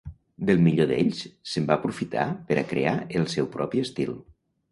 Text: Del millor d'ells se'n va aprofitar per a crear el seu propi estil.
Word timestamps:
Del 0.49 0.61
millor 0.67 0.87
d'ells 0.91 1.19
se'n 1.51 1.67
va 1.67 1.75
aprofitar 1.75 2.25
per 2.49 2.57
a 2.61 2.65
crear 2.71 2.93
el 3.21 3.31
seu 3.37 3.53
propi 3.57 3.85
estil. 3.89 4.17